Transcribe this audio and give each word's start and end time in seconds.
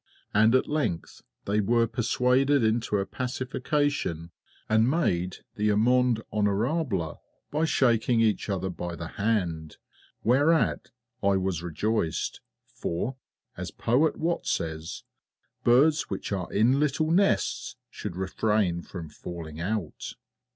And 0.33 0.55
at 0.55 0.67
length 0.67 1.21
they 1.45 1.61
were 1.61 1.85
persuaded 1.85 2.63
into 2.63 2.97
a 2.97 3.05
pacification, 3.05 4.31
and 4.67 4.89
made 4.89 5.35
the 5.57 5.69
amende 5.69 6.23
honorable 6.33 7.21
by 7.51 7.65
shaking 7.65 8.19
each 8.19 8.49
other 8.49 8.71
by 8.71 8.95
the 8.95 9.09
hand, 9.09 9.77
whereat 10.23 10.89
I 11.21 11.37
was 11.37 11.61
rejoiced, 11.61 12.41
for, 12.65 13.15
as 13.55 13.69
Poet 13.69 14.17
WATT 14.17 14.47
says, 14.47 15.03
"Birds 15.63 16.09
which 16.09 16.31
are 16.31 16.51
in 16.51 16.79
little 16.79 17.11
nests 17.11 17.75
should 17.91 18.15
refrain 18.15 18.81
from 18.81 19.07
falling 19.07 19.59
out." 19.61 20.13